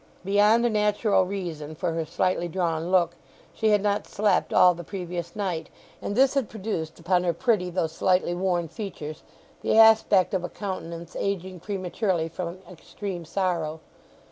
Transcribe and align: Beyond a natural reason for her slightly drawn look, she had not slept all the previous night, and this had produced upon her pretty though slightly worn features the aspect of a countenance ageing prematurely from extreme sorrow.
Beyond 0.25 0.65
a 0.65 0.69
natural 0.71 1.27
reason 1.27 1.75
for 1.75 1.91
her 1.93 2.05
slightly 2.07 2.47
drawn 2.47 2.89
look, 2.89 3.11
she 3.53 3.69
had 3.69 3.83
not 3.83 4.07
slept 4.07 4.51
all 4.51 4.73
the 4.73 4.83
previous 4.83 5.35
night, 5.35 5.69
and 6.01 6.15
this 6.15 6.33
had 6.33 6.49
produced 6.49 6.99
upon 6.99 7.23
her 7.23 7.33
pretty 7.33 7.69
though 7.69 7.85
slightly 7.85 8.33
worn 8.33 8.67
features 8.67 9.21
the 9.61 9.77
aspect 9.77 10.33
of 10.33 10.43
a 10.43 10.49
countenance 10.49 11.15
ageing 11.19 11.59
prematurely 11.59 12.29
from 12.29 12.61
extreme 12.67 13.25
sorrow. 13.25 13.79